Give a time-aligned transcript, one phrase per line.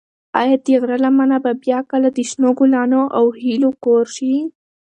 [0.39, 4.33] ایا د غره لمنه به بیا کله د شنو ګلانو او هیلو کور شي؟